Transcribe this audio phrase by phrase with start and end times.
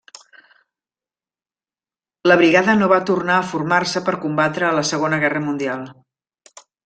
[2.31, 5.85] La brigada nova tornar a formar-se per combatre a la Segona Guerra Mundial.